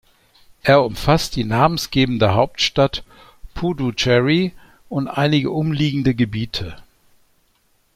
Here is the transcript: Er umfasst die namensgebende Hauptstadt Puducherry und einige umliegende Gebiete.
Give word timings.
Er 0.63 0.83
umfasst 0.83 1.35
die 1.35 1.43
namensgebende 1.43 2.33
Hauptstadt 2.33 3.03
Puducherry 3.53 4.51
und 4.89 5.07
einige 5.07 5.51
umliegende 5.51 6.15
Gebiete. 6.15 6.75